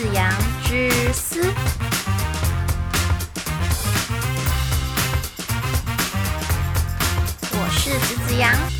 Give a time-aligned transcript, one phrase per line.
[0.00, 0.32] 子阳
[0.64, 1.42] 之思。
[7.52, 8.79] 我是子子阳。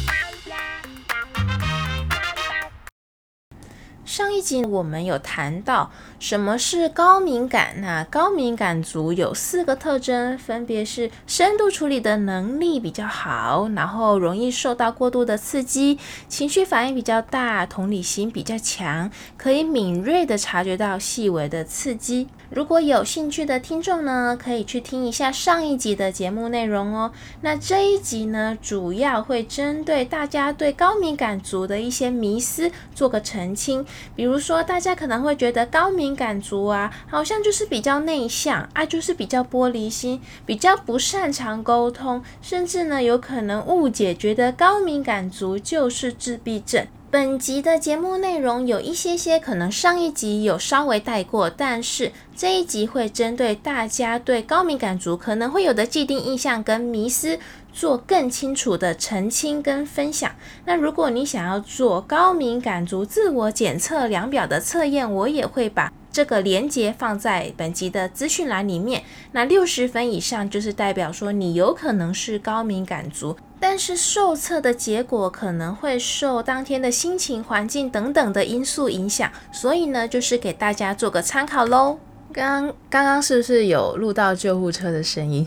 [4.40, 22.26] 一集我们有谈到什么是高敏感，那高敏感族有四个特征，分别是深度处理的能力比较好，然后容易受到过度的刺激，情绪反应比较大，同理心比较强，可以敏锐的察觉到细微的刺激。
[22.50, 27.12] 如果有兴趣的听众呢，可以去听一下上一集的节目内容哦。
[27.42, 33.86] 那这一集呢，主要会针对大家对高敏感族的一些迷思做个澄清。
[34.16, 46.84] 比如说，大家可能会觉得高敏感族啊，好像就是比较内向啊，就是比较玻璃心，比较不擅长沟通，甚至呢，有可能误解，觉得高敏感族就是自闭症。
[47.12, 57.36] 本集的节目内容有一些些可能上一集有稍微带过，但是这一集会针对大家对高敏感族可能会有的既定印象跟迷思
[57.72, 60.30] 做更清楚的澄清跟分享。
[60.64, 69.02] 那如果你想要做高敏感族自我检测量表的测验，我也会把这个连接放在本集的资讯栏里面。
[69.32, 73.36] 那六十分以上就是代表说你有可能是高敏感族。
[73.60, 81.98] 但是受测的结果可能会受当天的心情、环境等等的因素影响，所以呢，就是给大家做个参考喽。
[82.32, 85.46] 刚刚刚是不是有录到救护车的声音？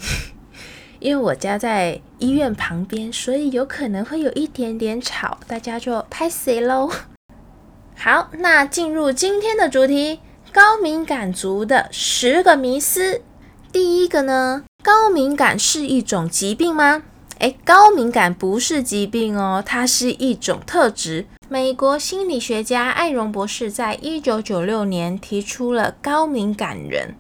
[1.00, 6.89] 因为我家在医院旁边，所以有可能会有一点点吵，大家就拍谁喽。
[7.95, 10.20] 好，那进入今天的主题：
[10.52, 13.22] 高敏感族的十个迷思。
[13.72, 17.03] 第一个呢，高敏感是一种疾病吗？
[17.44, 21.25] 诶，高敏感不是疾病哦，它是一种特质。
[21.49, 27.15] 美国心理学家艾荣博士在一九九六年提出了高敏感人。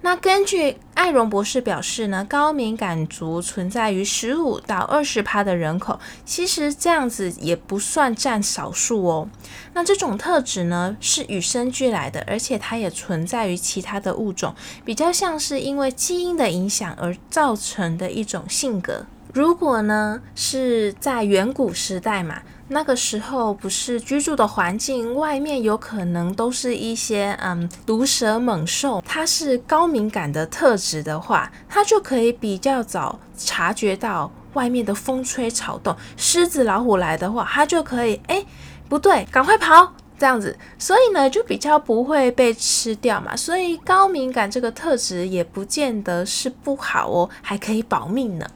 [0.00, 9.28] 那根据艾荣博士表示呢，高敏感族存在于十五到二十趴的人口，其实这样子也不算占少数哦。
[9.74, 14.54] 那这种特质呢是与生俱来的，而且它也存在于其他的物种，
[14.86, 19.04] 比较像是因为基因的影响而造成的一种性格。
[19.36, 38.42] 如果呢是在远古时代嘛，那个时候不是居住的环境，外面有可能都是一些嗯毒蛇猛兽，它是高敏感的特质的话，它就可以比较早察觉到外面的风吹草动，狮子老虎来的话，它就可以哎
[38.88, 39.92] 不对，赶快跑！
[40.18, 48.46] 这样子，所以呢就比较不会被吃掉嘛，所以高敏感这个特质也不见得是不好哦，还可以保命呢。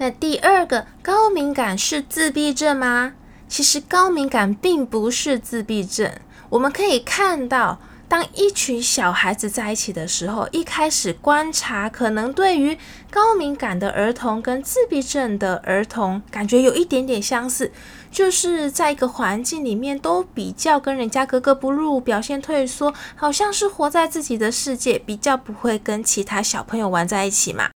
[0.00, 3.12] 那第二个高敏感是自闭症吗？
[3.46, 6.10] 其实高敏感并不是自闭症。
[6.48, 7.78] 我们可以看到，
[8.08, 12.78] 当一群小孩子在一起的时候，一开始观察，可能对于
[13.10, 17.70] 高敏感的儿童跟自闭症的儿童感觉有一点点相似，
[18.10, 27.68] 就是在一个环境里面都比较跟人家格格不入，表现退缩，好像是活在自己的世界，比较不会跟其他小朋友玩在一起嘛。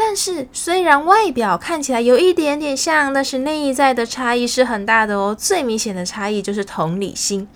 [0.00, 5.36] 但是，虽然外表看起来有一点点像，但是内在的差异是很大的哦。
[5.36, 7.48] 最明显的差异就是同理心。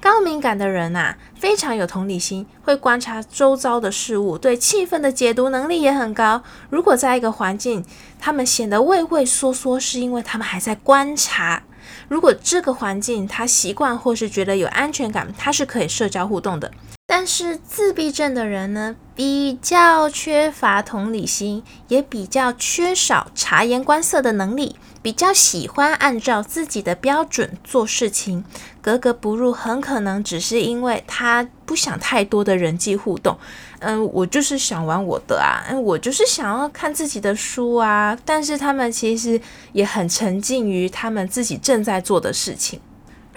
[0.00, 6.42] 高敏感的人呐，非常有同理心，会观察周遭的事物，对气氛的解读能力也很高。
[6.70, 7.84] 如果在一个环境，
[8.18, 11.62] 他们显得畏畏缩缩，是因为他们还在观察。
[12.08, 16.72] 如果这个环境他习惯或是觉得有安全感，他是可以社交互动的。
[17.12, 28.44] 但是自闭症的人呢，比较缺乏同理心，也比较缺少察言观色的能力，比较喜欢按照自己的标准做事情，
[28.80, 33.36] 格格不入，很可能只是因为他不想太多的人际互动。
[33.80, 38.16] 嗯，我就是想玩我的啊，嗯，我就是想要看自己的书啊。
[38.24, 39.40] 但是他们其实
[39.72, 42.80] 也很沉浸于他们自己正在做的事情。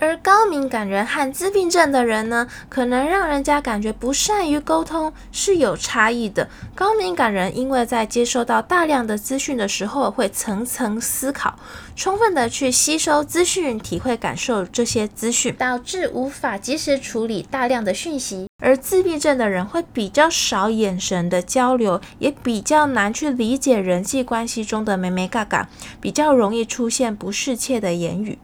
[0.04, 6.50] 而高敏感人和自闭症的人呢，可能让人家感觉不善于沟通是有差异的。
[6.76, 11.58] 高敏感人因为在接收到大量的资讯的时候，会层层思考，
[11.96, 18.50] 充分的去吸收资讯，体会感受这些资讯，导致无法及时处理大量的讯息。
[18.62, 25.70] 而自闭症的人会比较少眼神的交流，也比较难去理解人际关系中的美眉嘎嘎，
[26.02, 28.38] 比较容易出现不适切的言语。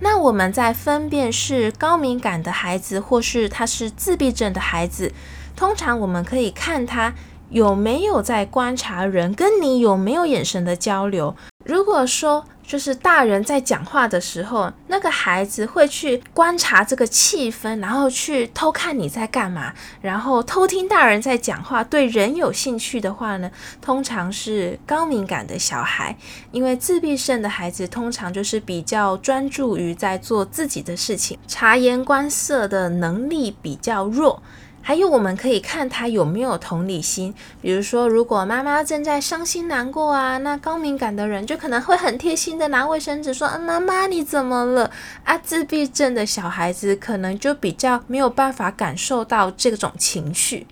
[0.00, 5.12] 那我们在分辨是高敏感的孩子，或是他是自闭症的孩子，
[5.56, 7.14] 通常我们可以看他
[7.50, 11.34] 有没有在观察人，跟你有没有眼神的交流。
[11.64, 23.50] 如果说就是大人在讲话的时候，那个孩子会去观察这个气氛，然后去偷看你在干嘛，然后偷听大人在讲话，对人有兴趣的话呢，
[23.80, 26.16] 通常是高敏感的小孩。
[26.50, 34.42] 因为自闭症的孩子通常就是比较专注于在做自己的事情，察言观色的能力比较弱。
[34.86, 37.34] 还有，我们可以看他有没有同理心。
[37.62, 44.90] 比如说，如果妈妈正在伤心难过啊，那高敏感的人就可能会很贴心的拿卫生纸说：“妈妈，你怎么了？”
[45.24, 50.66] 啊，自闭症的小孩子可能就比较没有办法感受到这种情绪。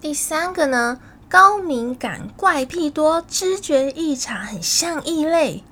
[0.00, 0.98] 第三个呢，
[1.28, 5.62] 高敏感怪癖多，知觉异常，很像异类。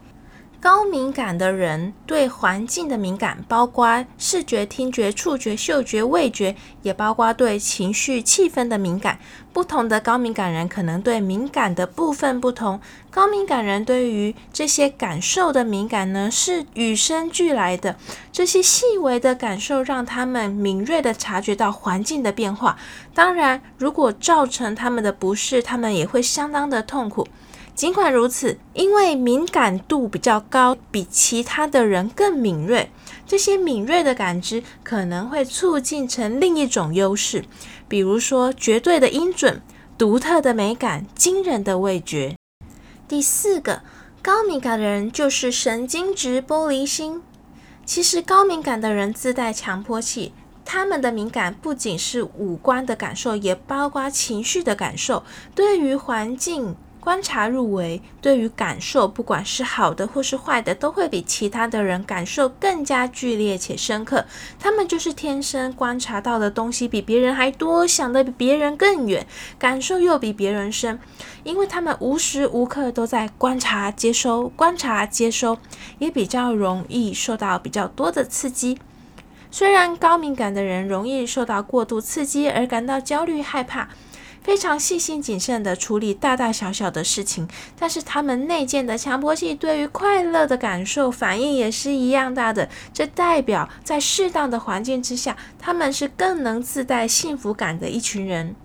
[0.63, 9.19] 高敏感的人对环境的敏感，包括视觉、听觉、触觉、嗅觉、味觉，也包括对情绪、气氛的敏感。
[9.53, 12.81] 不同的高敏感人可能对敏感的部分不同。
[13.11, 17.97] 高敏感人对于这些感受的敏感呢，是与生俱来的。
[18.31, 22.79] 这些细微的感受让他们敏锐地察觉到环境的变化。
[23.13, 27.27] 当然，如果造成他们的不适，他们也会相当的痛苦。
[27.75, 32.91] 尽管如此，因为敏感度比较高，比其他的人更敏锐，
[33.27, 37.45] 这些敏锐的感知可能会促进成另一种优势，
[37.89, 39.63] 比如说绝对的音准、
[39.97, 42.37] 独特的美感、惊人的味觉。
[43.09, 43.83] 第四个，
[44.21, 47.23] 高敏感的人就是神经质玻璃心。
[47.85, 50.33] 其实高敏感的人自带强迫器，
[50.65, 55.25] 他们的敏感不仅是五官的感受，也包括情绪的感受，
[55.55, 56.77] 对于环境。
[57.03, 64.25] 观察入微，对于感受，不管是好的或是坏的，都会比其他的人感受更加剧烈且深刻。
[64.61, 69.27] 他们就是天生观察到的东西比别人还多，想的比别人更远，
[69.59, 71.01] 感受又比别人深，
[71.43, 75.59] 因为他们无时无刻都在观察、接收、观察、接收，
[75.99, 78.79] 也比较容易受到比较多的刺激。
[79.51, 83.89] 虽然高敏感的人容易受到过度刺激而感到焦虑、害怕。
[84.43, 87.49] 非常细心谨慎地处理大大小小的事情，
[87.79, 92.69] 但是他们内建的强迫性对于快乐的感受反应也是一样大的。
[92.93, 98.57] 这代表在适当的环境之下，他们是更能自带幸福感的一群人。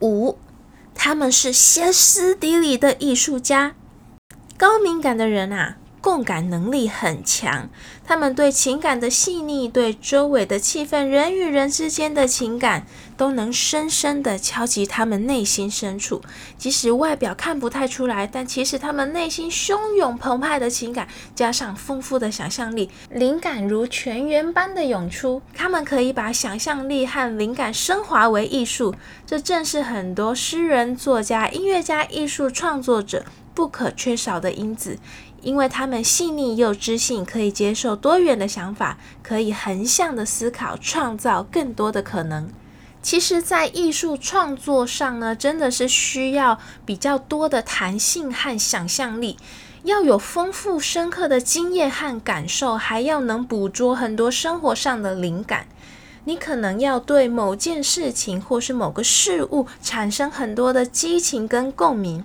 [0.00, 0.36] 五，
[0.94, 3.74] 他们是歇斯底里的艺术家。
[4.56, 5.76] 高敏感的人啊。
[6.04, 7.70] 共感能力很强，
[8.04, 16.20] 他们对情感的细腻，对周围的气氛，人与人之间的情感，都能深深地敲击他们内心深处。
[16.56, 25.42] 即使外表看不太出来，但其实他们内心汹涌澎湃的情感，加上丰富的想象力，灵感如泉源般的涌出。
[25.54, 28.94] 他们可以把想象力和灵感升华为艺术，
[29.26, 33.24] 这正是很多诗人、作家、音乐家、艺术创作者
[33.54, 34.98] 不可缺少的因子。
[35.42, 42.48] 因为他们细腻又知性，可以接受多元的想法，可以横向的思考，创造更多的可能。
[43.04, 49.36] 其实，在艺术创作上呢，真的是需要比较多的弹性和想象力，
[49.82, 55.66] 要有丰富深刻的经验和感受，还要能捕捉很多生活上的灵感。
[56.24, 62.24] 你可能要对某件事情或是某个事物产生很多的激情跟共鸣。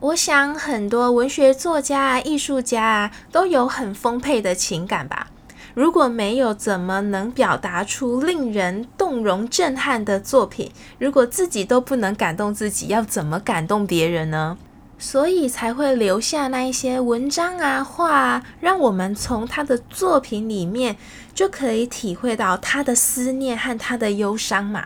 [0.00, 5.28] 我想很多文学作家啊、艺术家啊都有很丰沛的情感吧。
[5.74, 10.70] 如果没有，怎么能表达出令人动容、震撼的作品？
[10.98, 14.58] 如果自己都不能感动自己，要怎么感动别人呢？
[14.98, 20.96] 所以才会留下那一些文章啊、画啊，让我们从他的作品里面
[21.34, 24.84] 就可以体会到他的思念和他的忧伤嘛。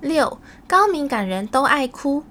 [0.00, 2.24] 六，高敏感人都爱哭。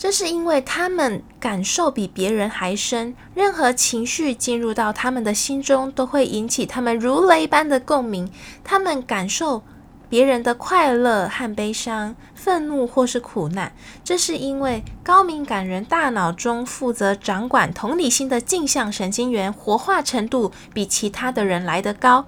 [0.00, 8.32] 这是因为他们感受比别人还深，任何情绪进入到他们的心中，都会引起他们如雷般的共鸣。
[8.64, 9.62] 他们感受。
[10.10, 22.26] 别人的快乐和悲伤、愤怒或是苦难，这是因为高敏感人大脑中负责掌管同理心的镜像神经元活化程度比其他的人来得高，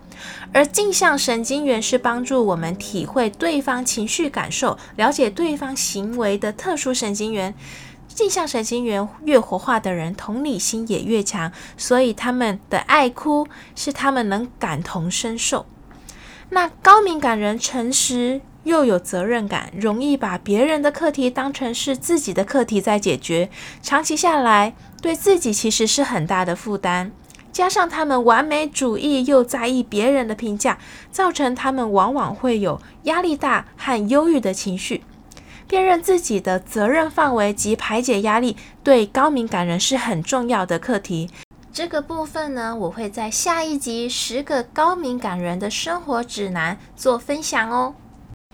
[0.53, 7.53] 而镜像神经元是帮助我们体会对方情绪感受、了解对方行为的特殊神经元。
[8.07, 15.65] 镜像神经元越活化的人，同理心也越强，所以他们的爱哭是他们能感同身受。
[16.55, 23.49] 那高敏感人诚实又有责任感，容易把别人的课题当成是自己的课题在解决，
[23.83, 27.11] 长期下来对自己其实是很大的负担。
[27.51, 30.77] 加上他们完美主义又在意别人的评价，
[31.11, 35.03] 造成他们往往会有压力大和忧郁的情绪。
[35.67, 41.31] 辨认自己的责任范围及排解压力，对高敏感人是很重要的课题。
[41.73, 47.95] 这个部分呢，我会在下一集《十个高敏感人的生活指南》做分享哦。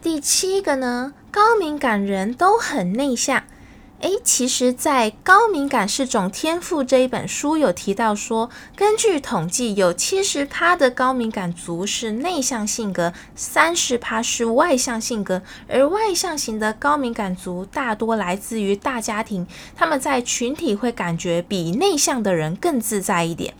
[0.01, 3.43] 第七个呢，高敏感人都很内向。
[4.01, 15.43] 诶，其实，在《高敏感是种天赋》这一本书有提到说，根据统计，有七十趴的高敏感族是内向性格，三十趴是外向性格。
[15.69, 23.53] 而外向型的高敏感族大多来自于大家庭，他们在群体会感觉比内向的人更自在一点。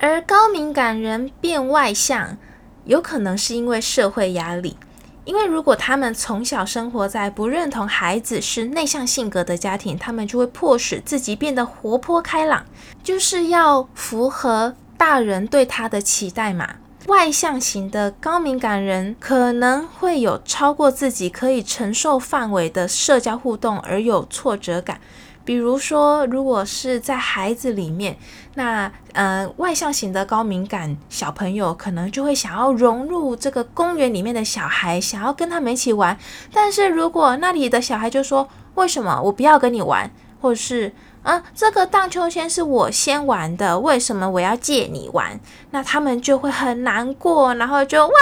[0.00, 2.36] 而高敏感人变外向，
[2.84, 4.76] 有可能是因为社会压力。
[5.24, 12.64] 因为如果他们从小生活在不认同孩子是内向性格的家庭，他们就会迫使自己变得活泼开朗，
[13.02, 16.76] 就是要符合大人对他的期待嘛。
[17.06, 24.98] 外向型的高敏感人可能会有超过自己可以承受范围的社交互动而有挫折感。
[25.44, 28.16] 比如说，如果是在孩子里面，
[28.54, 36.16] 那呃外向型的高敏感小朋友可能就会想要融入这个公园里面的小孩，想要跟他们一起玩。
[36.52, 40.10] 但是如果那里的小孩就说：“为什么我不要跟你玩？”
[40.40, 45.38] 或者是“啊，这个荡秋千是我先玩的，为什么我要借你玩？”
[45.72, 48.12] 那他们就会很难过，然后就哇，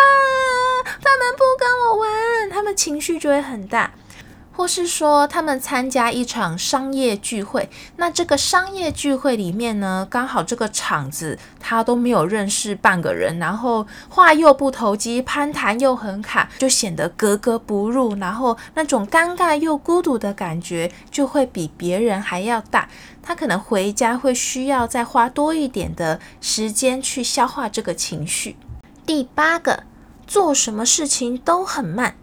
[0.84, 3.92] 他们不跟我玩，他们情绪就会很大。
[4.54, 22.88] 或是说他们参加一场商业聚会，那这个商业聚会里面呢，刚好这个场子他都没有认识半个人，然后话又不投机，攀谈又很卡，就显得格格不入，然后那种尴尬又孤独的感觉就会比别人还要大。
[23.22, 28.56] 他可能回家会需要再花多一点的时间去消化这个情绪。
[29.06, 29.84] 第八个，
[30.26, 32.16] 做什么事情都很慢。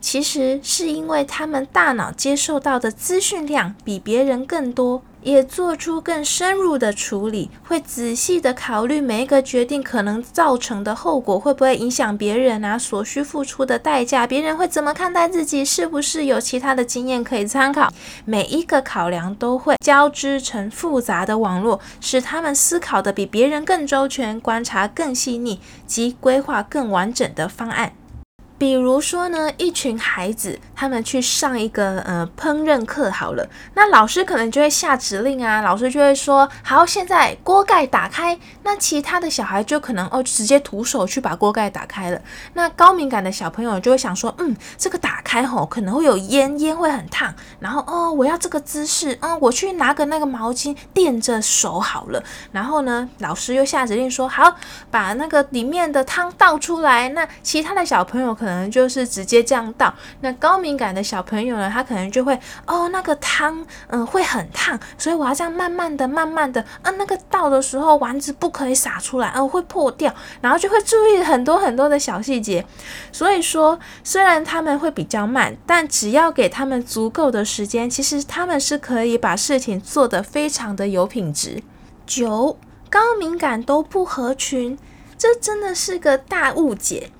[0.00, 12.78] 其实是因为他们大脑接受到的资讯量比别人更多，也做出更深入的处理，会仔细的考虑每一个决定可能造成的后果，会不会影响别人啊？
[12.78, 15.62] 所需付出的代价，别人会怎么看待自己？
[15.62, 17.92] 是不是有其他的经验可以参考？
[18.24, 27.92] 每一个考量都会交织成复杂的网络，使他们思考的比别人更周全，观察更细腻，及规划更完整的方案。
[28.60, 38.38] 比如说呢，一群孩子他们去上一个呃烹饪课好了，那老师可能就会下指令啊，老师就会说好，现在锅盖打开。
[38.62, 42.20] 那其他的小孩就可能哦直接徒手去把锅盖打开了。
[42.52, 47.34] 那高敏感的小朋友就会想说，嗯，这个打开吼可能会有烟，烟会很烫。
[47.60, 52.22] 然后哦，我要这个姿势，嗯，我去拿个那个毛巾垫着手好了。
[52.52, 54.54] 然后呢，老师又下指令说好，
[54.90, 57.08] 把那个里面的汤倒出来。
[57.08, 58.49] 那其他的小朋友可能。
[58.50, 59.94] 可能就是直接这样倒。
[60.22, 72.66] 那高敏感的小朋友呢，他可能就会哦，那个汤嗯会很烫，所以我要这样慢慢的、慢慢的，嗯，那个倒的时候丸子不可以洒出来，哦，会破掉，然后就会注意很多很多的小细节。
[73.12, 81.62] 所以说，虽然他们会比较慢，但只要给他们足够的时间，其实他们是可以把事情做得非常的有品质。
[82.04, 82.58] 九，
[82.90, 84.76] 高敏感都不合群，
[85.16, 87.12] 这真的是个大误解。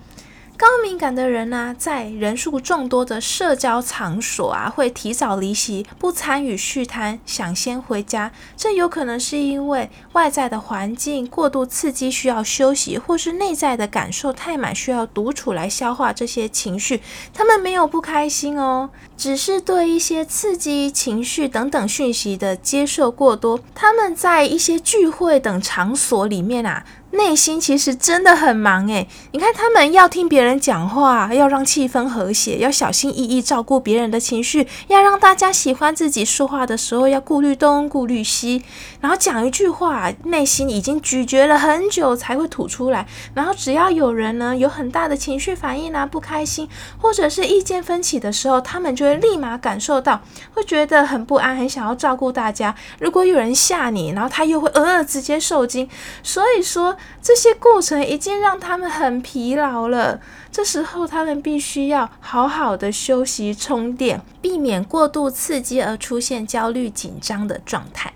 [0.60, 8.30] 高敏感的人呢，在人数众多的社交场所啊，会提早离席，不参与续摊，想先回家。
[8.58, 17.00] 这有可能是因为外在的环境过度刺激，需要休息，或是内在的感受太满，需要独处来消化这些情绪。
[17.32, 23.58] 他们没有不开心哦，只是对一些刺激情绪等等讯息的接受过多。
[23.74, 26.84] 他们在一些聚会等场所里面啊。
[27.12, 38.62] 内心其实真的很忙诶，你看他们要听别人讲话，要让气氛和谐，要小心翼翼照顾别人的情绪，要让大家喜欢自己说话的时候要顾虑东顾虑西，
[39.00, 43.04] 然后讲一句话，内心已经咀嚼了很久才会吐出来。
[43.34, 50.20] 然后只要有人呢有很大的情绪反应啊，不开心或者是意见分歧的时候，他们就会立马感受到，
[50.54, 52.72] 会觉得很不安，很想要照顾大家。
[53.00, 55.88] 如果有人吓你，然后他又会呃直接受惊。
[56.22, 56.96] 所以说。
[57.22, 68.12] 这些过程已经让他们很疲劳了，这时候他们必须要好好的休息充电，避免过度刺激而出现焦虑紧张的状态。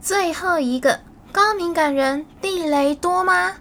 [0.00, 1.00] 最后一个，
[1.30, 3.56] 高敏感人地雷多吗？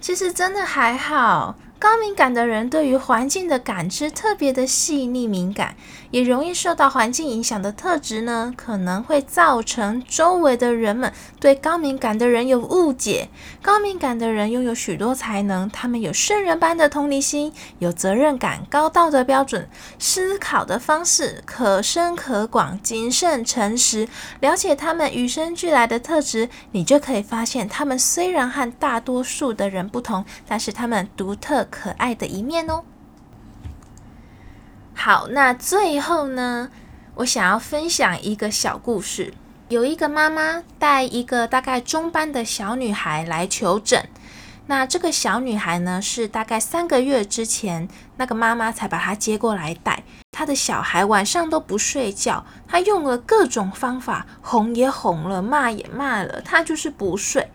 [0.00, 1.56] 其实真的还好。
[1.78, 5.76] 高敏感的人对于环境的感知特别的细腻敏感，
[6.14, 13.28] 也容易受到环境影响的特质呢，可能会造成周围的人们对高敏感的人有误解。
[13.60, 19.68] 高敏感的人拥有许多才能，他们有圣人般的同理心，有责任感，高道德标准，
[19.98, 24.06] 思考的方式可深可广，谨慎诚实。
[24.38, 32.84] 了解他们与生俱来的特质，你就可以发现，他们虽然和大多数的人不同，但是他们独特可爱的一面哦。
[34.94, 36.70] 好，那最后呢，
[37.16, 39.34] 我想要分享一个小故事。
[39.68, 44.08] 有一个妈妈带一个大概中班的小女孩来求诊。
[44.66, 47.86] 那这个小女孩呢，是大概三个月之前，
[48.16, 50.04] 那个妈妈才把她接过来带。
[50.32, 57.50] 她的小孩晚上都不睡觉，她用了各种方法，哄也哄了，骂也骂了，她就是不睡。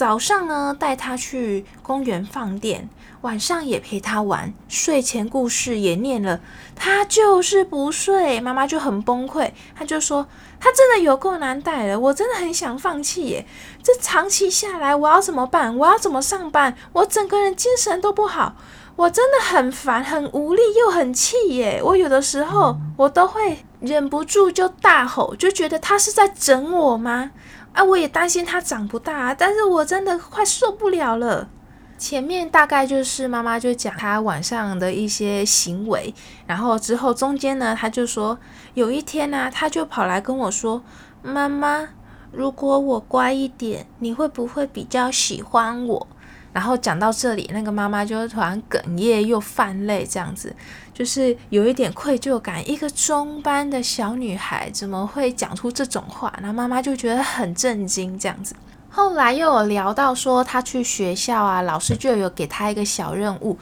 [0.00, 2.88] 早上呢，带他去公园放电。
[3.20, 6.40] 晚上也陪他玩，睡前故事也念了，
[6.74, 10.26] 他就是不睡，妈妈就很崩溃，他就说
[10.58, 13.46] 他真的有够难带了，我真的很想放弃耶，
[13.82, 15.76] 这长期下来我要怎么办？
[15.76, 16.74] 我要怎么上班？
[16.94, 18.56] 我整个人精神都不好，
[18.96, 27.32] 我真的很烦，很无力又很气耶，我有的时候我都会忍不住就大吼，就觉得他是在整我吗？
[27.72, 31.48] 啊，我也担心他长不大，但是我真的快受不了了。
[31.96, 36.14] 前面大概就是妈妈就讲他晚上的一些行为，
[36.46, 38.38] 然后之后中间呢，他就说
[38.74, 40.82] 有一天呢，他就跑来跟我说
[41.22, 41.88] ：“妈妈，
[42.32, 46.06] 如果我乖一点，你会不会比较喜欢我？”
[46.52, 50.54] 然后讲到这里，那个妈妈就突然哽咽又泛泪，这样子
[50.92, 52.68] 就是有一点愧疚感。
[52.68, 56.32] 一个中班的小女孩怎么会讲出这种话？
[56.42, 58.54] 那妈妈就觉得很震惊，这样子。
[58.88, 63.56] 后来又有聊到说，她去学校啊，老师就有给她一个小任务，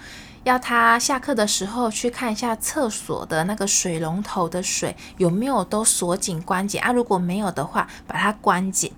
[0.48, 8.90] 要他下课的时候去看一下厕所的那个水龙头的水有没有都锁紧关紧啊，如果没有的话，把它关紧。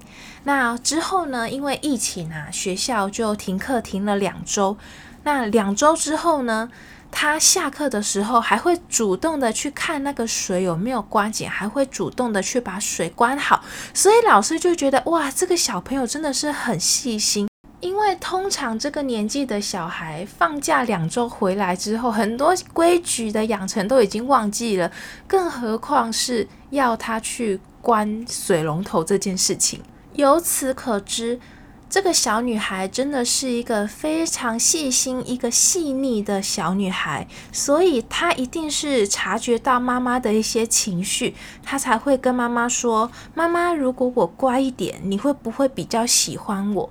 [0.44, 4.76] 那之后呢，因为疫情啊，学校就停课停了两周。
[5.24, 6.70] 那两周之后呢？
[7.12, 17.49] 他下课的时候还会主动的去看那个水有没有关紧，还会主动的去把水关好，所以老师就觉得哇，这个小朋友真的是很细心。
[17.80, 24.90] 因为通常这个年纪的小孩放假两周回来之后，很多规矩的养成都已经忘记了，
[25.26, 29.80] 更何况是要他去关水龙头这件事情。
[30.14, 31.40] 由此可知。
[31.88, 46.88] 这个小女孩真的是一个非常细心、一个细腻的小女孩，所以她一定是察觉到妈妈的一些情绪，她才会跟妈妈说：“妈妈，如果我乖一点，你会不会比较喜欢我？”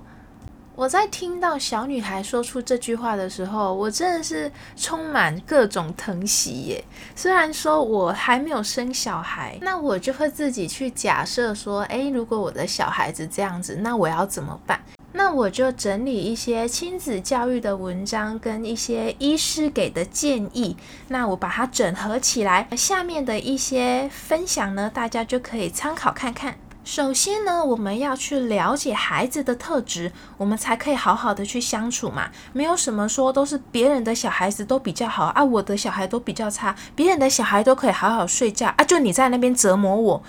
[0.80, 6.82] 我在听到小女孩说出这句话的时候，我真的是充满各种疼惜耶。
[7.14, 14.80] 虽然说我还没有生小孩，那我就会自己去假设说：“诶，如果我的小孩子这样子，那我要怎么办？”
[15.12, 20.74] 那我就整理一些亲子教育的文章跟一些医师给的建议，
[21.08, 26.56] 那我把它整合起来，下面的一些分享呢，大家就可以参考看看。
[26.82, 32.30] 首先呢，我们要去了解孩子的特质，我们才可以好好的去相处嘛。
[32.52, 40.22] 没有什么说都是别人的小孩子都比较好啊，我的小孩都比较差，别人的小孩都可以好好睡觉啊，就你在那边折磨我。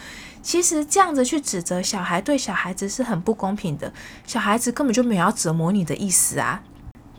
[0.44, 3.92] 其实这样子去指责小孩，对小孩子是很不公平的。
[4.28, 6.62] 小孩子根本就没有要折磨你的意思啊。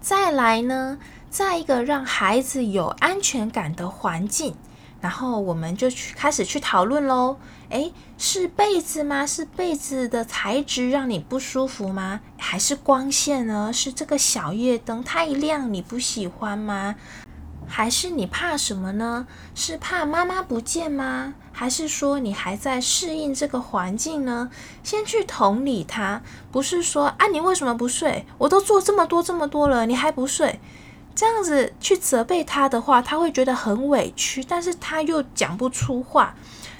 [0.01, 0.99] 再来呢，
[1.31, 4.55] 在一个让孩子有安全感的环境，
[5.03, 7.37] 然后我们就去开始去讨论喽。
[7.69, 9.27] 诶，是被子吗？
[9.27, 12.21] 是被子的材质让你不舒服吗？
[12.39, 13.71] 还是光线呢？
[13.73, 16.95] 是这个小夜灯太亮你不喜欢吗？
[17.67, 19.27] 还是你怕什么呢？
[19.55, 21.35] 是怕妈妈不见吗？
[21.51, 24.51] 还是说你还在适应这个环境呢？
[24.83, 28.25] 先去同理他，不是说啊，你为什么不睡？
[28.39, 30.61] 我都做这么多这么多了，你还不睡？
[31.15, 36.35] 这样子去责备他的话，他会觉得很委屈，但是他又讲不出话。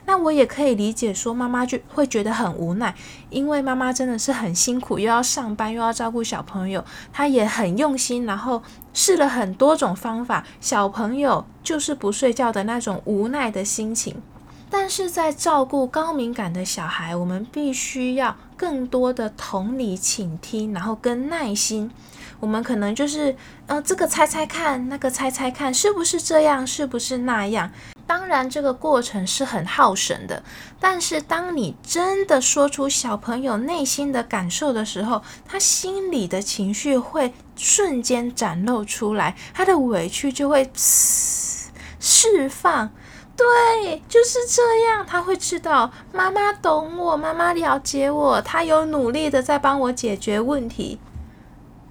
[0.05, 2.93] 那我也可以理解，说妈妈就会觉得很无奈，
[3.31, 8.61] 因为妈妈真的是很辛苦，又要上班，又要照顾小朋友，她也很用心，然后
[8.93, 14.21] 试了很多种方法，小朋友就是不睡觉的那种无奈的心情。
[14.69, 21.91] 但是在照顾高敏感的小孩，我们必须要更多的同理、倾听，然后跟耐心。
[22.39, 23.35] 我们可能就是，
[23.67, 27.73] 呃，这个猜猜看，那个猜猜看，是不是这样，是不是那样？
[28.07, 30.45] 当然，这个过程是很耗神的。
[30.79, 42.93] 但是，当你真的说出小朋友内心的感受的时候，他心里的情绪会瞬间展露出来，他的委屈就会释放。
[43.37, 45.05] 对，就是这样。
[45.07, 50.99] 他会知道妈妈懂我，妈妈了解我，他有努力的在帮我解决问题。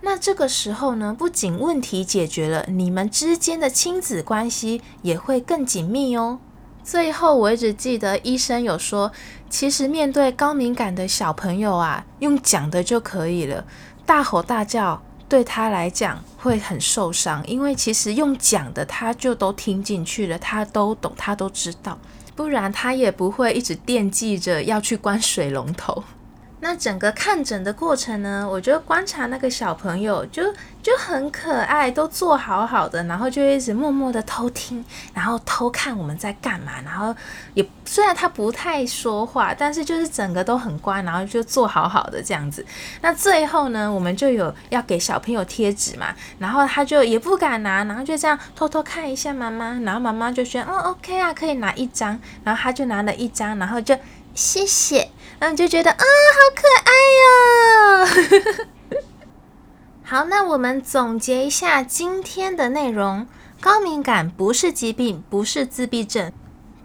[0.01, 6.39] 那这个时候呢，不仅问题解决了，你们之间的亲子关系也会更紧密哦。
[6.83, 9.11] 最后，我一直记得医生有说，
[9.49, 13.65] 其实面对高敏感的小朋友啊，用讲的就可以了，
[14.05, 21.97] 大吼大叫对他来讲会很受伤，因为其实用讲的他就都听进去了，他都懂，他都知道，
[22.35, 26.03] 不然他也不会一直惦记着要去关水龙头。
[26.61, 30.43] 那整个看诊的过程呢，我就观察那个小朋友，就
[30.81, 37.13] 就很可爱，都做好好的，然后就一直默默的偷听，然后偷看我们在干嘛，然后
[37.53, 42.65] 也虽然他不太说话，但是就是整个都很乖，然后就做好好的这样子。
[43.01, 53.97] 那最后呢，我们就有要给小朋友贴纸嘛，然后他就也不敢拿，然后就这样偷偷看一下妈妈，然后妈妈就说，哦，OK 啊，可以拿一张，然后他就拿了一张，然后就
[54.33, 55.10] 谢谢。
[55.41, 56.93] 然后就觉得啊，好可爱
[58.53, 59.01] 哟！
[60.05, 63.25] 好，那我们总结一下今天的内容：
[63.59, 66.31] 高敏感不是疾病，不是自闭症。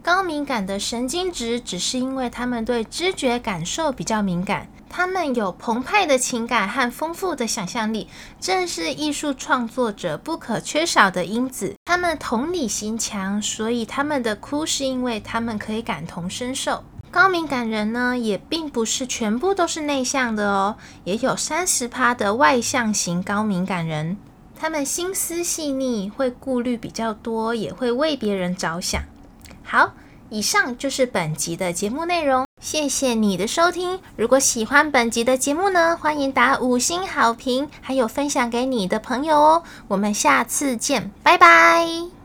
[0.02, 8.08] 高敏感的神经质只是因为他们对知觉感受比较敏感，他们有澎湃的情感和丰富的想象力，
[8.40, 11.74] 正是艺术创作者不可缺少的因子。
[11.84, 16.82] 他们同理心强，所以他们的哭是因为他们可以感同身受。
[17.16, 24.18] 高敏感人呢，也并不是全部都是内向的哦，也有三十趴的外向型高敏感人，
[24.54, 29.02] 他们心思细腻，会顾虑比较多，也会为别人着想。
[29.62, 29.94] 好，
[30.28, 33.98] 以上就是本集的节目内容，谢谢你的收听。
[34.16, 39.62] 如果喜欢本集的节目呢，欢迎打五星好评，还有分享给你的朋友哦。
[39.88, 42.15] 我们下次见，拜拜。